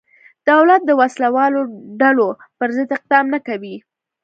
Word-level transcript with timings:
دولت 0.49 0.81
د 0.85 0.91
وسله 1.01 1.27
والو 1.35 1.61
ډلو 2.01 2.27
پرضد 2.59 2.89
اقدام 2.97 3.25
نه 3.33 3.39
کوي. 3.47 3.75